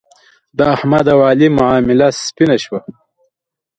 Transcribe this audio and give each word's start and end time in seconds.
د 0.57 0.59
احمد 0.75 1.05
او 1.13 1.19
علي 1.29 1.47
معامله 1.57 2.07
سپینه 2.25 2.57
شوه. 2.63 2.79